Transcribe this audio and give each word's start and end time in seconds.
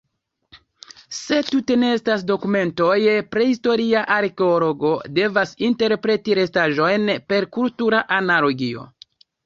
Se 1.17 1.37
tute 1.49 1.75
ne 1.81 1.91
estas 1.97 2.23
dokumentoj, 2.31 2.97
prahistoria 3.35 4.03
arkeologo 4.17 4.95
devas 5.21 5.55
interpreti 5.71 6.41
restaĵojn 6.45 7.17
per 7.33 7.51
kultura 7.61 8.07
analogio. 8.23 8.93